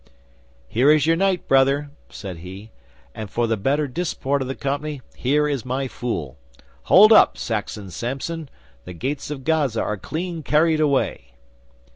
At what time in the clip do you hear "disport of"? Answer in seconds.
3.87-4.47